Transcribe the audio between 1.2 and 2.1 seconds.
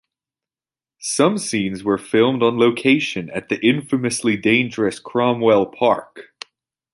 scenes were